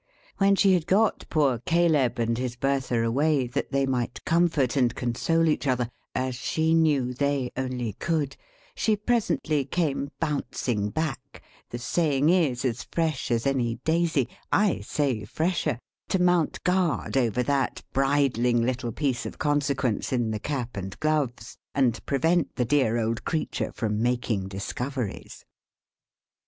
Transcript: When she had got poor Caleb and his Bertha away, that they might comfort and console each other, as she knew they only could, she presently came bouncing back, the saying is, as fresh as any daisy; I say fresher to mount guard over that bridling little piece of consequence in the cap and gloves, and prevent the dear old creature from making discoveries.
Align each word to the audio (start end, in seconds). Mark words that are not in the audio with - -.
When 0.39 0.55
she 0.55 0.73
had 0.73 0.87
got 0.87 1.27
poor 1.29 1.59
Caleb 1.59 2.17
and 2.17 2.35
his 2.35 2.55
Bertha 2.55 3.03
away, 3.03 3.45
that 3.45 3.71
they 3.71 3.85
might 3.85 4.25
comfort 4.25 4.75
and 4.75 4.95
console 4.95 5.47
each 5.47 5.67
other, 5.67 5.91
as 6.15 6.33
she 6.33 6.73
knew 6.73 7.13
they 7.13 7.51
only 7.55 7.93
could, 7.93 8.35
she 8.73 8.95
presently 8.95 9.63
came 9.63 10.09
bouncing 10.19 10.89
back, 10.89 11.43
the 11.69 11.77
saying 11.77 12.29
is, 12.31 12.65
as 12.65 12.83
fresh 12.85 13.29
as 13.29 13.45
any 13.45 13.75
daisy; 13.85 14.27
I 14.51 14.79
say 14.79 15.23
fresher 15.23 15.77
to 16.09 16.19
mount 16.19 16.63
guard 16.63 17.15
over 17.15 17.43
that 17.43 17.83
bridling 17.93 18.59
little 18.63 18.91
piece 18.91 19.27
of 19.27 19.37
consequence 19.37 20.11
in 20.11 20.31
the 20.31 20.39
cap 20.39 20.75
and 20.75 20.99
gloves, 20.99 21.59
and 21.75 22.03
prevent 22.07 22.55
the 22.55 22.65
dear 22.65 22.97
old 22.97 23.23
creature 23.23 23.71
from 23.71 24.01
making 24.01 24.47
discoveries. 24.47 25.45